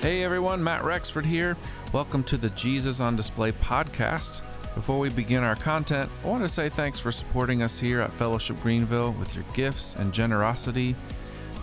[0.00, 1.58] Hey everyone, Matt Rexford here.
[1.92, 4.40] Welcome to the Jesus on Display podcast.
[4.74, 8.14] Before we begin our content, I want to say thanks for supporting us here at
[8.14, 10.96] Fellowship Greenville with your gifts and generosity.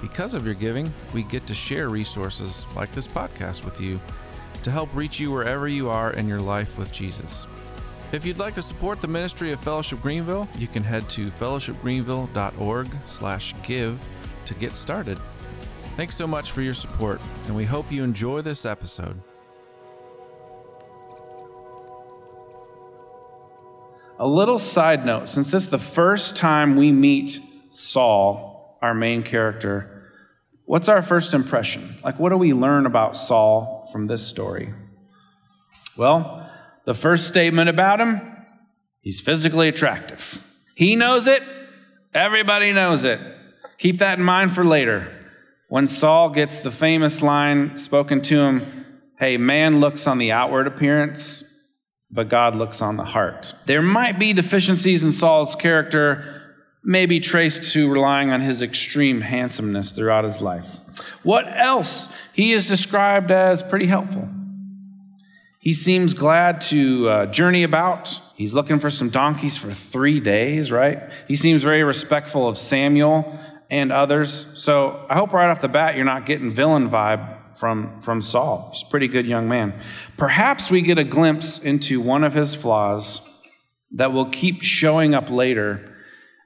[0.03, 3.99] Because of your giving, we get to share resources like this podcast with you
[4.61, 7.47] to help reach you wherever you are in your life with Jesus.
[8.11, 14.05] If you'd like to support the ministry of Fellowship Greenville, you can head to fellowshipgreenville.org/give
[14.45, 15.17] to get started.
[15.97, 19.19] Thanks so much for your support, and we hope you enjoy this episode.
[24.19, 27.39] A little side note since this is the first time we meet
[27.71, 30.11] Saul, our main character,
[30.65, 31.95] what's our first impression?
[32.03, 34.75] Like, what do we learn about Saul from this story?
[35.97, 36.47] Well,
[36.85, 38.21] the first statement about him
[39.01, 40.47] he's physically attractive.
[40.75, 41.41] He knows it,
[42.13, 43.19] everybody knows it.
[43.79, 45.16] Keep that in mind for later.
[45.69, 48.85] When Saul gets the famous line spoken to him,
[49.19, 51.43] hey, man looks on the outward appearance,
[52.09, 53.53] but God looks on the heart.
[53.65, 59.91] There might be deficiencies in Saul's character, maybe traced to relying on his extreme handsomeness
[59.91, 60.79] throughout his life.
[61.23, 62.07] What else?
[62.31, 64.29] He is described as pretty helpful.
[65.59, 68.21] He seems glad to uh, journey about.
[68.35, 71.11] He's looking for some donkeys for three days, right?
[71.27, 73.37] He seems very respectful of Samuel
[73.69, 74.45] and others.
[74.53, 78.69] So I hope right off the bat you're not getting villain vibe from, from Saul.
[78.73, 79.73] He's a pretty good young man.
[80.17, 83.21] Perhaps we get a glimpse into one of his flaws
[83.91, 85.95] that will keep showing up later,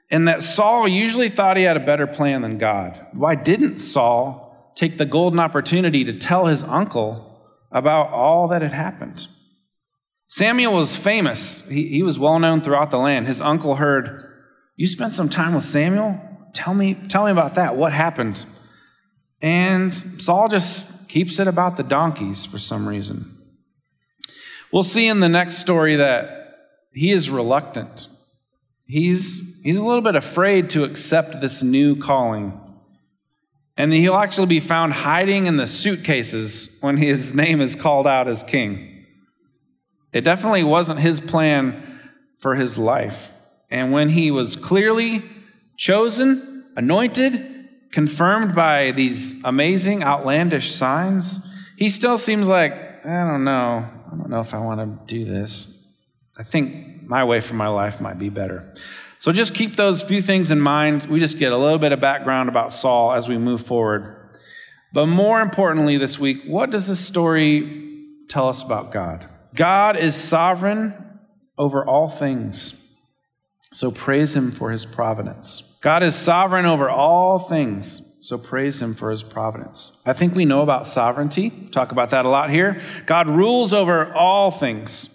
[0.10, 3.06] and that Saul usually thought he had a better plan than God.
[3.14, 7.28] Why didn't Saul take the golden opportunity to tell his uncle
[7.72, 9.28] about all that had happened.
[10.28, 11.62] Samuel was famous.
[11.68, 13.28] He, he was well known throughout the land.
[13.28, 14.24] His uncle heard,
[14.76, 16.20] You spent some time with Samuel?
[16.54, 17.76] Tell me, tell me about that.
[17.76, 18.46] What happened?
[19.42, 23.38] And Saul just keeps it about the donkeys for some reason.
[24.72, 26.56] We'll see in the next story that
[26.94, 28.08] he is reluctant.
[28.86, 32.60] He's, he's a little bit afraid to accept this new calling.
[33.78, 38.28] And he'll actually be found hiding in the suitcases when his name is called out
[38.28, 39.06] as king.
[40.14, 42.00] It definitely wasn't his plan
[42.40, 43.32] for his life.
[43.70, 45.24] And when he was clearly
[45.82, 51.40] chosen, anointed, confirmed by these amazing, outlandish signs,
[51.76, 53.90] he still seems like, I don't know.
[54.06, 55.84] I don't know if I want to do this.
[56.38, 58.76] I think my way for my life might be better.
[59.18, 61.08] So just keep those few things in mind.
[61.08, 64.38] We just get a little bit of background about Saul as we move forward.
[64.94, 69.28] But more importantly, this week, what does this story tell us about God?
[69.56, 71.20] God is sovereign
[71.58, 72.81] over all things.
[73.72, 75.78] So praise him for his providence.
[75.82, 78.08] God is sovereign over all things.
[78.22, 79.94] So praise him for his providence.
[80.06, 81.50] I think we know about sovereignty.
[81.72, 82.82] Talk about that a lot here.
[83.08, 85.10] God rules over all things.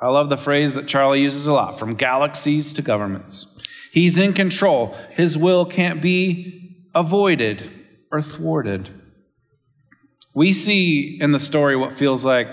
[0.00, 3.58] I love the phrase that Charlie uses a lot from galaxies to governments.
[3.92, 4.94] He's in control.
[5.10, 7.70] His will can't be avoided
[8.10, 8.90] or thwarted.
[10.34, 12.48] We see in the story what feels like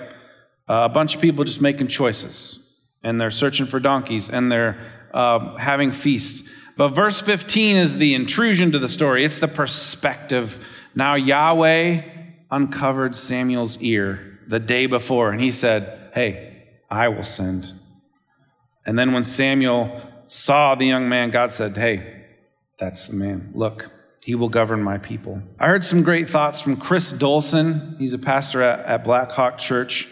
[0.69, 4.96] uh, a bunch of people just making choices, and they're searching for donkeys, and they're
[5.13, 6.49] uh, having feasts.
[6.75, 10.65] But verse 15 is the intrusion to the story, it's the perspective.
[10.95, 12.03] Now, Yahweh
[12.51, 17.73] uncovered Samuel's ear the day before, and he said, Hey, I will send.
[18.85, 22.25] And then when Samuel saw the young man, God said, Hey,
[22.79, 23.51] that's the man.
[23.53, 23.91] Look,
[24.23, 25.41] he will govern my people.
[25.59, 27.97] I heard some great thoughts from Chris Dolson.
[27.97, 30.07] He's a pastor at, at Black Hawk Church.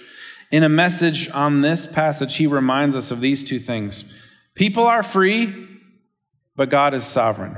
[0.52, 4.06] In a message on this passage, he reminds us of these two things
[4.56, 5.68] people are free,
[6.56, 7.58] but God is sovereign.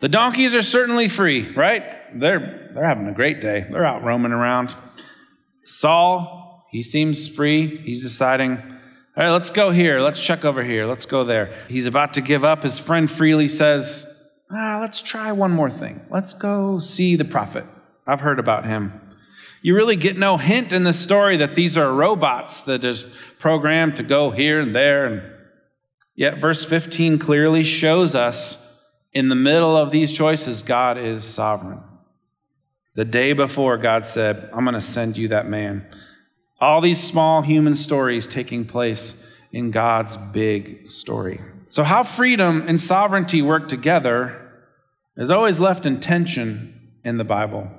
[0.00, 1.82] The donkeys are certainly free, right?
[2.18, 3.66] They're, they're having a great day.
[3.68, 4.74] They're out roaming around.
[5.64, 6.36] Saul
[6.76, 7.78] he seems free.
[7.78, 8.62] He's deciding, all
[9.16, 10.00] right, let's go here.
[10.00, 10.84] Let's check over here.
[10.84, 11.54] Let's go there.
[11.68, 12.62] He's about to give up.
[12.62, 14.06] His friend freely says,
[14.50, 16.04] ah, let's try one more thing.
[16.10, 17.64] Let's go see the prophet.
[18.06, 19.00] I've heard about him.
[19.62, 23.06] You really get no hint in the story that these are robots that is
[23.38, 25.06] programmed to go here and there.
[25.06, 25.22] And
[26.16, 28.58] yet, verse 15 clearly shows us
[29.12, 31.80] in the middle of these choices, God is sovereign.
[32.96, 35.86] The day before, God said, I'm going to send you that man.
[36.60, 39.22] All these small human stories taking place
[39.52, 41.40] in God's big story.
[41.70, 44.50] So, how freedom and sovereignty work together
[45.16, 47.70] is always left in tension in the Bible.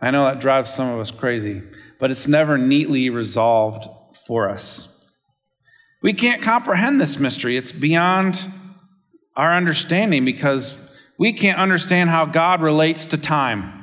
[0.00, 1.62] I know that drives some of us crazy,
[1.98, 3.88] but it's never neatly resolved
[4.26, 4.97] for us.
[6.00, 8.46] We can't comprehend this mystery, it's beyond
[9.36, 10.76] our understanding because
[11.18, 13.74] we can't understand how God relates to time.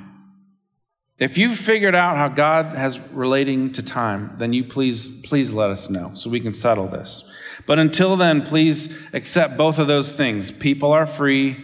[1.18, 5.70] If you've figured out how God has relating to time, then you please, please let
[5.70, 7.24] us know so we can settle this.
[7.66, 10.52] But until then, please accept both of those things.
[10.52, 11.58] People are free,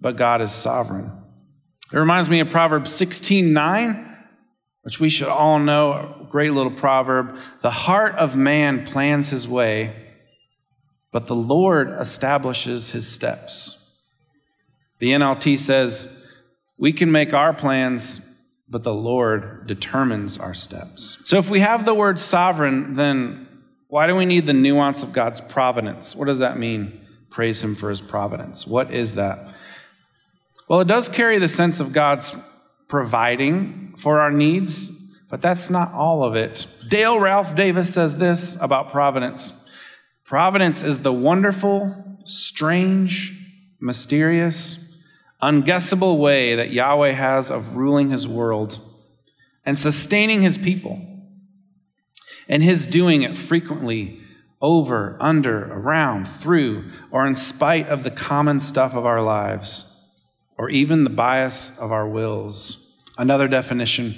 [0.00, 1.12] but God is sovereign.
[1.92, 4.05] It reminds me of Proverbs 16 9,
[4.86, 7.36] which we should all know, a great little proverb.
[7.60, 9.96] The heart of man plans his way,
[11.10, 13.96] but the Lord establishes his steps.
[15.00, 16.06] The NLT says,
[16.78, 18.32] We can make our plans,
[18.68, 21.18] but the Lord determines our steps.
[21.24, 23.48] So if we have the word sovereign, then
[23.88, 26.14] why do we need the nuance of God's providence?
[26.14, 27.04] What does that mean?
[27.28, 28.68] Praise Him for His providence.
[28.68, 29.52] What is that?
[30.68, 32.32] Well, it does carry the sense of God's
[32.86, 34.90] providing for our needs,
[35.28, 36.66] but that's not all of it.
[36.88, 39.52] Dale Ralph Davis says this about providence
[40.24, 43.32] Providence is the wonderful, strange,
[43.80, 44.96] mysterious,
[45.40, 48.80] unguessable way that Yahweh has of ruling his world
[49.64, 51.00] and sustaining his people,
[52.48, 54.20] and his doing it frequently
[54.60, 59.92] over, under, around, through, or in spite of the common stuff of our lives,
[60.56, 62.85] or even the bias of our wills.
[63.18, 64.14] Another definition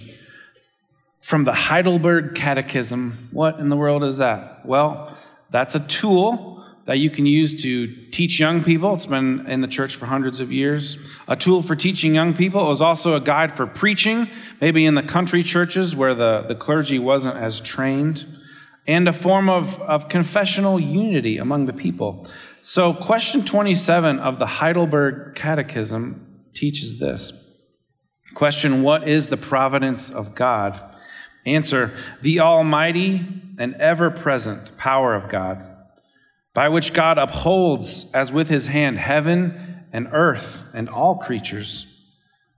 [1.20, 3.28] from the Heidelberg Catechism.
[3.30, 4.66] What in the world is that?
[4.66, 5.16] Well,
[5.50, 8.94] that's a tool that you can use to teach young people.
[8.94, 10.98] It's been in the church for hundreds of years.
[11.28, 12.64] A tool for teaching young people.
[12.64, 14.26] It was also a guide for preaching,
[14.60, 18.24] maybe in the country churches where the, the clergy wasn't as trained,
[18.86, 22.26] and a form of, of confessional unity among the people.
[22.62, 27.47] So, question 27 of the Heidelberg Catechism teaches this.
[28.34, 30.82] Question What is the providence of God?
[31.46, 31.92] Answer
[32.22, 33.26] The almighty
[33.58, 35.64] and ever present power of God
[36.58, 42.04] by which God upholds as with his hand heaven and earth and all creatures,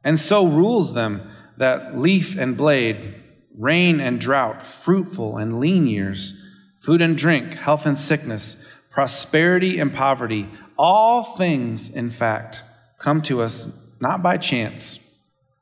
[0.02, 3.22] and so rules them that leaf and blade,
[3.58, 6.42] rain and drought, fruitful and lean years,
[6.80, 12.64] food and drink, health and sickness, prosperity and poverty, all things, in fact,
[12.96, 13.68] come to us
[14.00, 14.98] not by chance,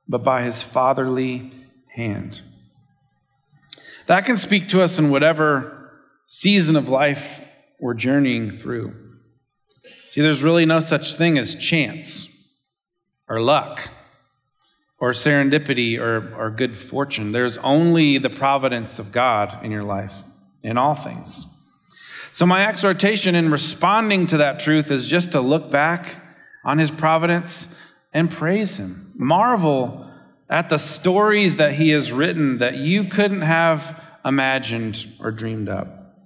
[0.08, 1.52] but by his fatherly
[1.94, 2.40] hand.
[4.06, 5.92] That can speak to us in whatever
[6.26, 7.44] season of life
[7.78, 8.94] we're journeying through.
[10.10, 12.28] See, there's really no such thing as chance
[13.28, 13.90] or luck
[14.98, 17.32] or serendipity or, or good fortune.
[17.32, 20.24] There's only the providence of God in your life,
[20.62, 21.46] in all things.
[22.32, 26.22] So, my exhortation in responding to that truth is just to look back
[26.64, 27.68] on His providence
[28.18, 29.12] and praise Him.
[29.14, 30.04] Marvel
[30.50, 36.16] at the stories that He has written that you couldn't have imagined or dreamed up.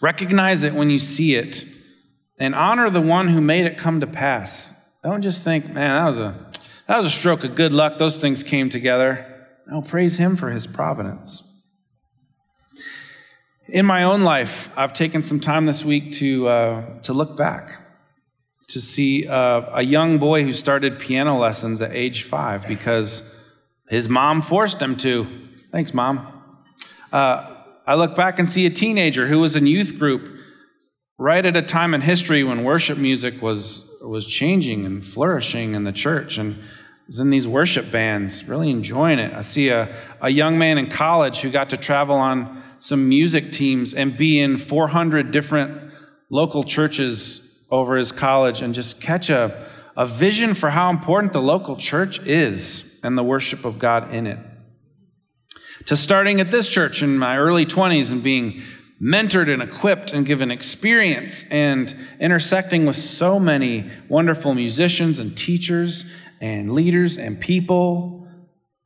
[0.00, 1.64] Recognize it when you see it
[2.38, 4.88] and honor the one who made it come to pass.
[5.02, 6.50] Don't just think, man, that was a,
[6.86, 7.98] that was a stroke of good luck.
[7.98, 9.26] Those things came together.
[9.66, 11.42] No, praise him for his providence.
[13.66, 17.89] In my own life, I've taken some time this week to, uh, to look back,
[18.70, 23.22] to see uh, a young boy who started piano lessons at age five because
[23.88, 25.26] his mom forced him to.
[25.72, 26.26] Thanks, mom.
[27.12, 30.38] Uh, I look back and see a teenager who was in youth group
[31.18, 35.82] right at a time in history when worship music was, was changing and flourishing in
[35.82, 36.56] the church and
[37.08, 39.32] was in these worship bands, really enjoying it.
[39.34, 43.50] I see a, a young man in college who got to travel on some music
[43.50, 45.92] teams and be in 400 different
[46.30, 51.42] local churches over his college and just catch a, a vision for how important the
[51.42, 54.38] local church is and the worship of God in it
[55.86, 58.62] to starting at this church in my early 20s and being
[59.00, 66.04] mentored and equipped and given experience and intersecting with so many wonderful musicians and teachers
[66.40, 68.28] and leaders and people.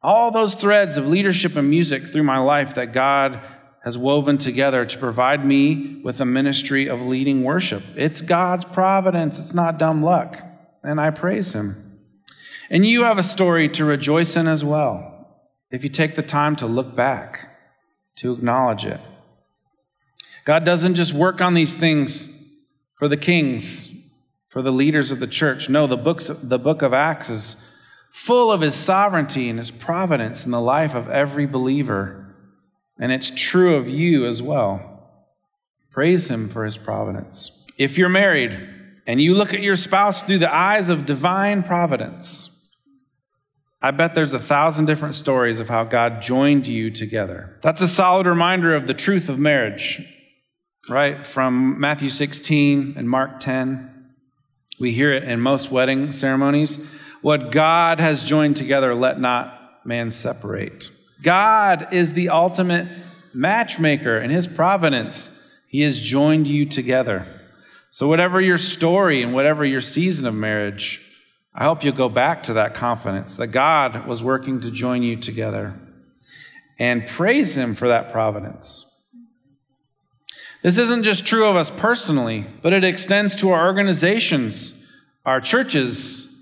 [0.02, 3.40] All those threads of leadership and music through my life that God
[3.84, 7.82] has woven together to provide me with a ministry of leading worship.
[7.94, 10.38] It's God's providence, it's not dumb luck.
[10.82, 12.00] And I praise Him.
[12.70, 15.10] And you have a story to rejoice in as well
[15.70, 17.58] if you take the time to look back,
[18.16, 19.00] to acknowledge it.
[20.44, 22.30] God doesn't just work on these things
[22.94, 23.92] for the kings,
[24.48, 25.68] for the leaders of the church.
[25.68, 27.56] No, the, books, the book of Acts is
[28.10, 32.23] full of his sovereignty and his providence in the life of every believer.
[32.98, 34.90] And it's true of you as well.
[35.90, 37.64] Praise him for his providence.
[37.78, 38.68] If you're married
[39.06, 42.50] and you look at your spouse through the eyes of divine providence,
[43.82, 47.58] I bet there's a thousand different stories of how God joined you together.
[47.62, 50.00] That's a solid reminder of the truth of marriage,
[50.88, 51.26] right?
[51.26, 53.90] From Matthew 16 and Mark 10.
[54.80, 56.78] We hear it in most wedding ceremonies.
[57.20, 60.88] What God has joined together, let not man separate.
[61.24, 62.86] God is the ultimate
[63.32, 65.30] matchmaker in his providence.
[65.66, 67.26] He has joined you together.
[67.90, 71.00] So, whatever your story and whatever your season of marriage,
[71.54, 75.16] I hope you'll go back to that confidence that God was working to join you
[75.16, 75.80] together
[76.78, 78.84] and praise Him for that providence.
[80.62, 84.74] This isn't just true of us personally, but it extends to our organizations,
[85.24, 86.34] our churches,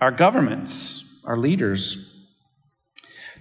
[0.00, 2.07] our governments, our leaders.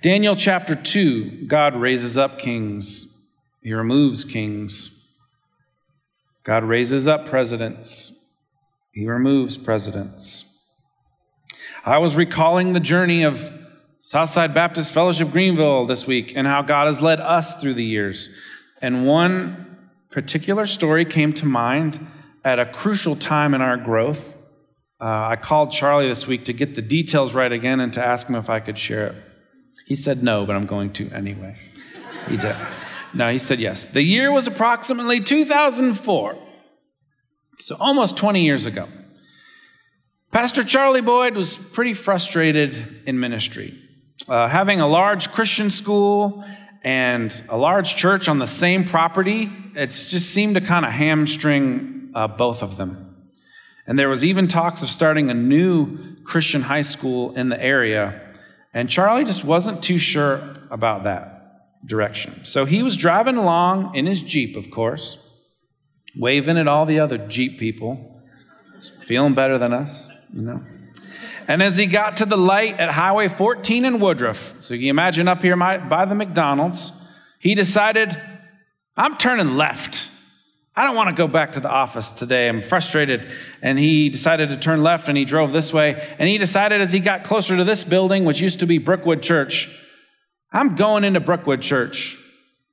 [0.01, 3.25] Daniel chapter 2, God raises up kings,
[3.63, 4.93] He removes kings.
[6.43, 8.11] God raises up presidents,
[8.91, 10.61] He removes presidents.
[11.83, 13.51] I was recalling the journey of
[13.97, 18.29] Southside Baptist Fellowship Greenville this week and how God has led us through the years.
[18.81, 22.05] And one particular story came to mind
[22.43, 24.37] at a crucial time in our growth.
[25.01, 28.27] Uh, I called Charlie this week to get the details right again and to ask
[28.27, 29.15] him if I could share it.
[29.87, 31.55] He said no, but I'm going to anyway.
[32.27, 32.55] He did.
[33.13, 33.87] No, he said yes.
[33.87, 36.37] The year was approximately 2004,
[37.59, 38.89] so almost 20 years ago.
[40.31, 43.79] Pastor Charlie Boyd was pretty frustrated in ministry.
[44.27, 46.43] Uh, having a large Christian school
[46.83, 52.11] and a large church on the same property, it just seemed to kind of hamstring
[52.13, 53.15] uh, both of them.
[53.87, 58.21] And there was even talks of starting a new Christian high school in the area.
[58.73, 62.43] And Charlie just wasn't too sure about that direction.
[62.45, 65.35] So he was driving along in his Jeep, of course,
[66.15, 68.21] waving at all the other Jeep people,
[69.05, 70.63] feeling better than us you know.
[71.47, 75.27] And as he got to the light at Highway 14 in Woodruff, so you imagine
[75.27, 76.91] up here by the McDonald's,
[77.39, 78.19] he decided,
[78.97, 80.06] I'm turning left.
[80.77, 82.47] I don't want to go back to the office today.
[82.47, 83.27] I'm frustrated.
[83.63, 86.07] And he decided to turn left and he drove this way.
[86.19, 89.23] And he decided as he got closer to this building, which used to be Brookwood
[89.23, 89.75] Church,
[90.53, 92.15] I'm going into Brookwood Church.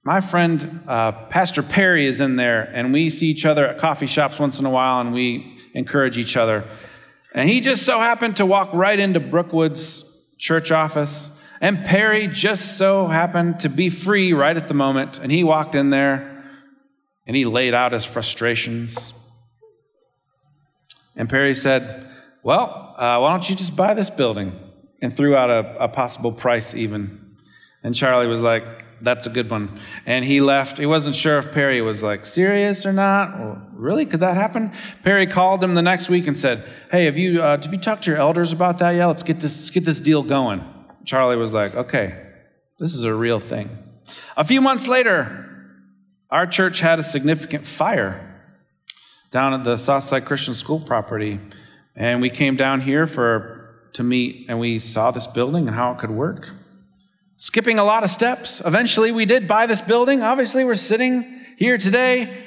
[0.05, 4.07] My friend, uh, Pastor Perry, is in there, and we see each other at coffee
[4.07, 6.63] shops once in a while and we encourage each other.
[7.35, 10.05] And he just so happened to walk right into Brookwood's
[10.37, 11.31] church office.
[11.63, 15.19] And Perry just so happened to be free right at the moment.
[15.19, 16.34] And he walked in there
[17.27, 19.13] and he laid out his frustrations.
[21.17, 22.09] And Perry said,
[22.43, 24.53] Well, uh, why don't you just buy this building?
[25.03, 27.37] And threw out a, a possible price, even.
[27.83, 28.65] And Charlie was like,
[29.05, 29.79] that's a good one.
[30.07, 30.79] And he left.
[30.79, 33.39] He wasn't sure if Perry was like serious or not.
[33.39, 34.07] Well, really?
[34.07, 34.73] Could that happen?
[35.03, 38.05] Perry called him the next week and said, Hey, have you, uh, have you talked
[38.05, 39.07] to your elders about that yet?
[39.07, 40.65] Let's get this, let's get this deal going.
[41.05, 42.19] Charlie was like, Okay,
[42.79, 43.79] this is a real thing.
[44.37, 45.54] A few months later,
[46.35, 48.45] our church had a significant fire
[49.31, 51.41] down at the Southside Christian School property.
[51.97, 55.93] And we came down here for to meet and we saw this building and how
[55.93, 56.51] it could work
[57.37, 58.63] skipping a lot of steps.
[58.65, 60.23] Eventually, we did buy this building.
[60.23, 62.43] Obviously, we're sitting here today,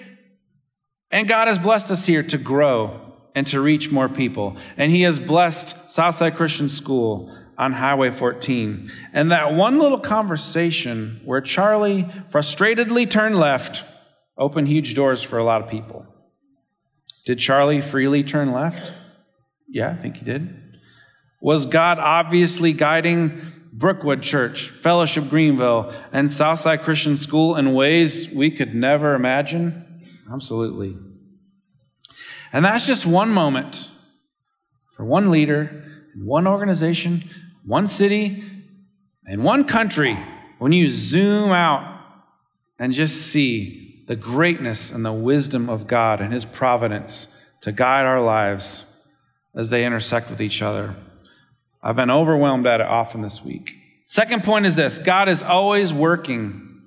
[1.12, 3.00] and God has blessed us here to grow
[3.36, 4.58] and to reach more people.
[4.76, 8.92] And He has blessed Southside Christian School on Highway 14.
[9.14, 13.84] And that one little conversation where Charlie frustratedly turned left
[14.38, 16.06] opened huge doors for a lot of people.
[17.26, 18.94] Did Charlie freely turn left?
[19.68, 20.64] Yeah, I think he did.
[21.42, 23.42] Was God obviously guiding
[23.74, 30.04] Brookwood Church, Fellowship Greenville, and Southside Christian School in ways we could never imagine?
[30.32, 30.96] Absolutely.
[32.54, 33.90] And that's just one moment
[34.96, 35.84] for one leader,
[36.16, 37.24] one organization,
[37.68, 38.44] one city,
[39.26, 40.18] and one country
[40.58, 42.02] when you zoom out
[42.80, 47.28] and just see the greatness and the wisdom of God and His providence
[47.62, 48.86] to guide our lives
[49.54, 50.96] as they intersect with each other.
[51.84, 53.74] I've been overwhelmed at it often this week.
[54.06, 56.84] Second point is this God is always working,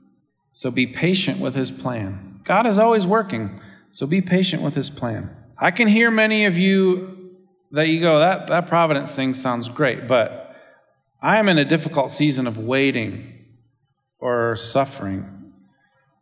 [0.52, 2.40] so be patient with his plan.
[2.44, 3.60] God is always working,
[3.90, 5.36] so be patient with his plan.
[5.58, 7.36] I can hear many of you
[7.72, 10.49] that you go, that, that providence thing sounds great, but
[11.22, 13.44] I am in a difficult season of waiting
[14.18, 15.52] or suffering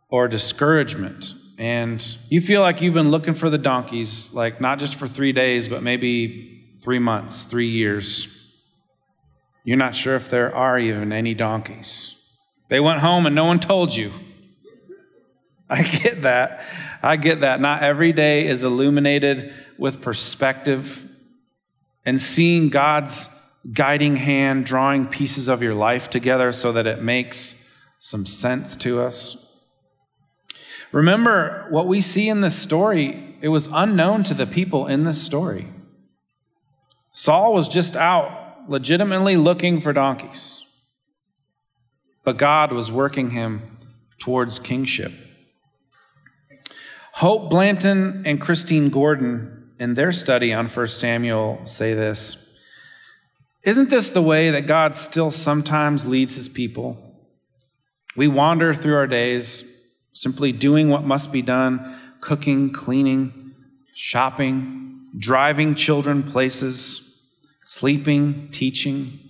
[0.08, 1.34] or discouragement.
[1.56, 5.32] And you feel like you've been looking for the donkeys, like not just for three
[5.32, 8.34] days, but maybe three months, three years.
[9.64, 12.16] You're not sure if there are even any donkeys.
[12.68, 14.12] They went home and no one told you.
[15.70, 16.64] I get that.
[17.02, 17.60] I get that.
[17.60, 21.08] Not every day is illuminated with perspective
[22.04, 23.28] and seeing God's
[23.72, 27.54] guiding hand drawing pieces of your life together so that it makes
[27.98, 29.56] some sense to us.
[30.92, 35.20] Remember, what we see in this story, it was unknown to the people in this
[35.20, 35.68] story.
[37.12, 40.64] Saul was just out legitimately looking for donkeys.
[42.24, 43.78] but God was working him
[44.18, 45.12] towards kingship.
[47.14, 52.47] Hope Blanton and Christine Gordon, in their study on 1 Samuel, say this
[53.62, 56.96] Isn't this the way that God still sometimes leads his people?
[58.16, 59.64] We wander through our days,
[60.12, 63.54] simply doing what must be done cooking, cleaning,
[63.94, 67.22] shopping, driving children places,
[67.62, 69.20] sleeping, teaching.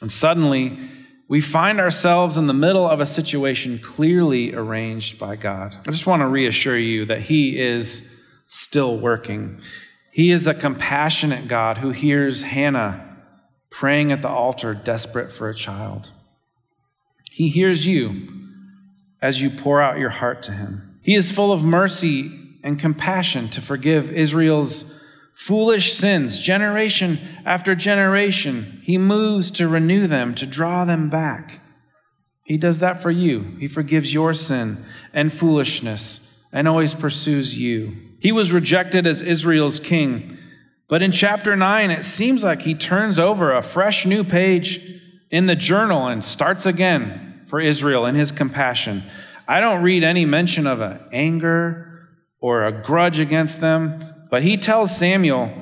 [0.00, 0.78] And suddenly,
[1.28, 5.76] we find ourselves in the middle of a situation clearly arranged by God.
[5.86, 8.08] I just want to reassure you that He is
[8.46, 9.60] still working.
[10.12, 13.09] He is a compassionate God who hears Hannah
[13.70, 16.10] praying at the altar, desperate for a child.
[17.30, 18.28] He hears you
[19.22, 20.98] as you pour out your heart to Him.
[21.02, 22.30] He is full of mercy
[22.62, 25.00] and compassion to forgive Israel's
[25.34, 28.82] foolish sins, generation after generation.
[28.84, 31.62] He moves to renew them, to draw them back.
[32.44, 33.56] He does that for you.
[33.58, 34.84] He forgives your sin
[35.14, 36.20] and foolishness
[36.52, 37.96] and always pursues you.
[38.18, 40.36] He was rejected as Israel's king,
[40.90, 45.46] but in chapter 9, it seems like he turns over a fresh new page in
[45.46, 49.04] the journal and starts again for Israel in his compassion.
[49.46, 52.08] I don't read any mention of an anger
[52.40, 54.02] or a grudge against them.
[54.30, 55.52] But he tells Samuel,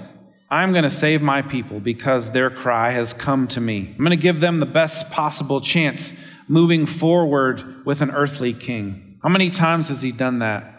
[0.50, 3.90] I'm going to save my people because their cry has come to me.
[3.90, 6.14] I'm going to give them the best possible chance
[6.48, 9.18] moving forward with an earthly king.
[9.22, 10.77] How many times has he done that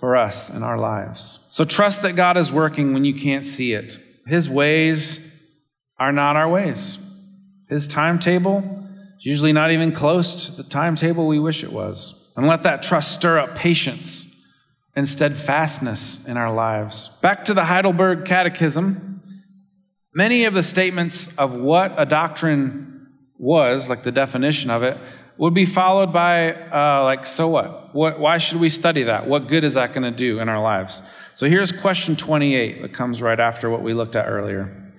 [0.00, 1.38] for us in our lives?
[1.50, 3.98] So trust that God is working when you can't see it.
[4.26, 5.20] His ways
[5.98, 6.98] are not our ways.
[7.68, 8.86] His timetable
[9.18, 12.32] is usually not even close to the timetable we wish it was.
[12.34, 14.26] And let that trust stir up patience
[14.96, 17.10] and steadfastness in our lives.
[17.20, 19.22] Back to the Heidelberg Catechism,
[20.14, 24.96] many of the statements of what a doctrine was, like the definition of it,
[25.40, 27.94] would be followed by, uh, like, so what?
[27.94, 28.20] what?
[28.20, 29.26] Why should we study that?
[29.26, 31.00] What good is that going to do in our lives?
[31.32, 34.92] So here's question 28 that comes right after what we looked at earlier.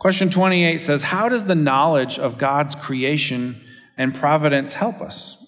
[0.00, 3.60] Question 28 says, How does the knowledge of God's creation
[3.96, 5.46] and providence help us?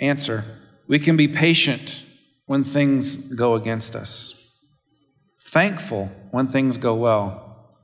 [0.00, 0.44] Answer
[0.88, 2.04] We can be patient
[2.46, 4.50] when things go against us,
[5.38, 7.76] thankful when things go well.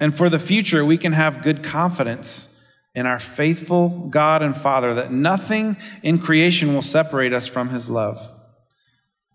[0.00, 2.55] And for the future, we can have good confidence
[2.96, 7.90] in our faithful God and Father that nothing in creation will separate us from His
[7.90, 8.32] love.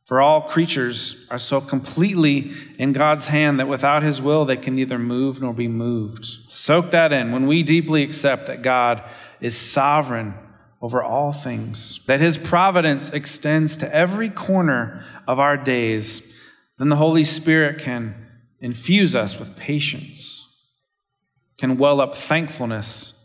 [0.04, 4.76] For all creatures are so completely in God's hand that without His will, they can
[4.76, 6.26] neither move nor be moved.
[6.26, 7.32] Soak that in.
[7.32, 9.04] When we deeply accept that God
[9.39, 10.34] is sovereign
[10.82, 16.36] over all things, that his providence extends to every corner of our days,
[16.80, 18.15] then the Holy Spirit can
[18.60, 20.65] infuse us with patience,
[21.60, 23.20] can well up thankfulness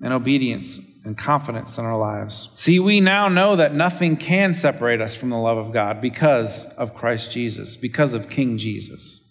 [0.00, 2.50] and obedience and confidence in our lives.
[2.54, 6.72] See, we now know that nothing can separate us from the love of God because
[6.74, 9.24] of Christ Jesus, because of King Jesus.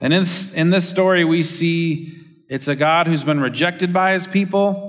[0.00, 4.12] And in this, in this story, we see it's a God who's been rejected by
[4.12, 4.88] his people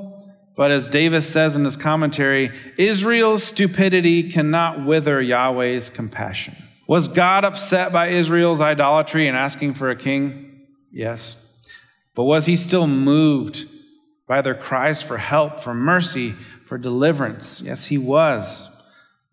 [0.60, 6.54] but as Davis says in his commentary, Israel's stupidity cannot wither Yahweh's compassion.
[6.86, 10.68] Was God upset by Israel's idolatry and asking for a king?
[10.92, 11.58] Yes.
[12.14, 13.70] But was he still moved
[14.30, 17.62] by their cries for help, for mercy, for deliverance?
[17.62, 18.70] Yes, he was.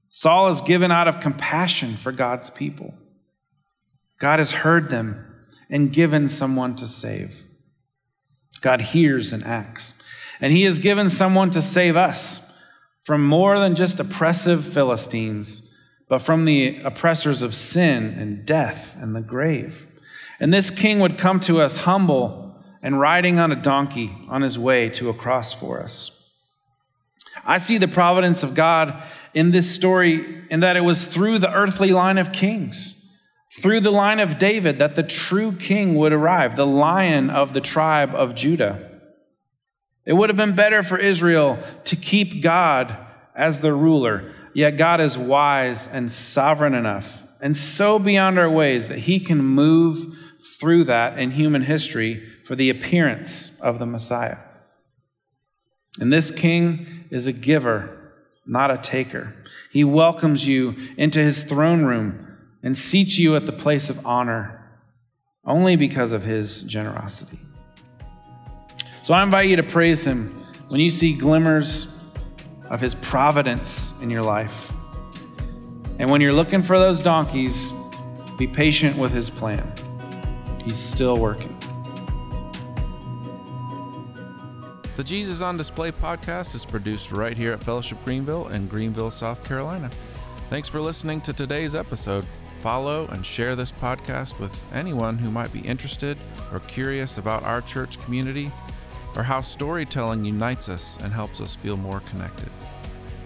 [0.08, 2.94] Saul is given out of compassion for God's people.
[4.18, 5.22] God has heard them
[5.68, 7.44] and given someone to save.
[8.62, 9.92] God hears and acts.
[10.40, 12.40] And he has given someone to save us
[13.04, 15.74] from more than just oppressive Philistines,
[16.08, 19.86] but from the oppressors of sin and death and the grave.
[20.40, 22.45] And this king would come to us humble
[22.86, 26.30] and riding on a donkey on his way to a cross for us.
[27.44, 29.02] I see the providence of God
[29.34, 33.10] in this story in that it was through the earthly line of kings,
[33.60, 37.60] through the line of David, that the true king would arrive, the lion of the
[37.60, 39.00] tribe of Judah.
[40.04, 42.96] It would have been better for Israel to keep God
[43.34, 48.88] as the ruler, yet God is wise and sovereign enough and so beyond our ways
[48.88, 50.16] that he can move
[50.58, 54.38] through that in human history for the appearance of the Messiah.
[55.98, 58.12] And this king is a giver,
[58.46, 59.34] not a taker.
[59.72, 64.80] He welcomes you into his throne room and seats you at the place of honor
[65.44, 67.38] only because of his generosity.
[69.06, 70.30] So I invite you to praise Him
[70.66, 71.86] when you see glimmers
[72.68, 74.72] of His providence in your life.
[76.00, 77.72] And when you're looking for those donkeys,
[78.36, 79.72] be patient with His plan.
[80.64, 81.55] He's still working.
[84.96, 89.44] The Jesus on Display podcast is produced right here at Fellowship Greenville in Greenville, South
[89.44, 89.90] Carolina.
[90.48, 92.26] Thanks for listening to today's episode.
[92.60, 96.16] Follow and share this podcast with anyone who might be interested
[96.50, 98.50] or curious about our church community
[99.14, 102.48] or how storytelling unites us and helps us feel more connected.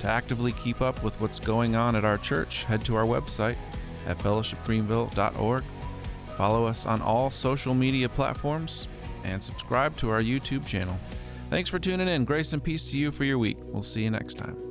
[0.00, 3.56] To actively keep up with what's going on at our church, head to our website
[4.08, 5.62] at fellowshipgreenville.org.
[6.36, 8.88] Follow us on all social media platforms
[9.22, 10.98] and subscribe to our YouTube channel.
[11.50, 12.24] Thanks for tuning in.
[12.24, 13.58] Grace and peace to you for your week.
[13.64, 14.69] We'll see you next time.